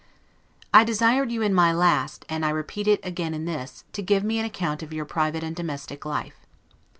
I 0.73 0.83
desired 0.83 1.31
you 1.31 1.43
in 1.43 1.53
my 1.53 1.71
last, 1.71 2.25
and 2.27 2.43
I 2.43 2.49
repeat 2.49 2.87
it 2.87 2.99
again 3.05 3.35
in 3.35 3.45
this, 3.45 3.83
to 3.93 4.01
give 4.01 4.23
me 4.23 4.39
an 4.39 4.45
account 4.45 4.81
of 4.81 4.91
your 4.93 5.05
private 5.05 5.43
and 5.43 5.55
domestic 5.55 6.05
life. 6.05 6.39